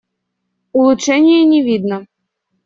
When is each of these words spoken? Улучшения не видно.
Улучшения 0.73 1.45
не 1.45 1.61
видно. 1.61 2.07